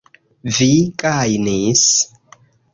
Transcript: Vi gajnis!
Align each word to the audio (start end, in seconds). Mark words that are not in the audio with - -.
Vi 0.55 0.69
gajnis! 1.05 1.87